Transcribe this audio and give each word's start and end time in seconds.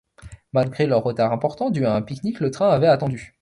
Malgré 0.53 0.87
leur 0.87 1.03
retard 1.03 1.31
important 1.31 1.69
dû 1.69 1.85
à 1.85 1.93
un 1.93 2.01
pique-nique, 2.01 2.39
le 2.39 2.49
train 2.49 2.69
avait 2.69 2.87
attendu. 2.87 3.29